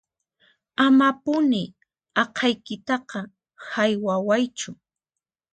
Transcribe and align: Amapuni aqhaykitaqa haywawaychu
Amapuni 0.85 1.61
aqhaykitaqa 2.21 3.19
haywawaychu 3.69 4.71